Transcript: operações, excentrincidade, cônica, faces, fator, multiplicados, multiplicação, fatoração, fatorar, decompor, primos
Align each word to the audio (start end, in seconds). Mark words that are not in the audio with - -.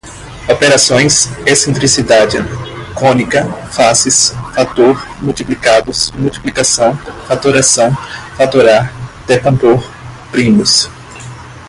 operações, 0.49 1.27
excentrincidade, 1.45 2.35
cônica, 2.95 3.45
faces, 3.71 4.31
fator, 4.55 4.97
multiplicados, 5.21 6.09
multiplicação, 6.13 6.97
fatoração, 7.27 7.95
fatorar, 8.35 8.91
decompor, 9.27 9.77
primos 10.31 10.89